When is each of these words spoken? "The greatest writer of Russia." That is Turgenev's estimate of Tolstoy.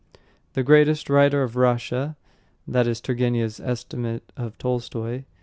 "The 0.53 0.63
greatest 0.63 1.11
writer 1.11 1.43
of 1.43 1.55
Russia." 1.55 2.17
That 2.67 2.87
is 2.87 2.99
Turgenev's 3.01 3.59
estimate 3.59 4.31
of 4.35 4.57
Tolstoy. 4.57 5.25